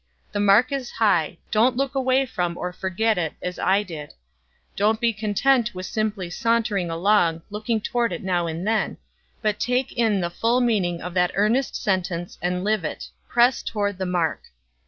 [0.31, 4.15] The mark is high; don't look away from or forget it, as I did;
[4.75, 8.97] don't be content with simply sauntering along, looking toward it now and then,
[9.43, 13.99] but take in the full meaning of that earnest sentence, and live it 'Press toward
[13.99, 14.45] the mark!'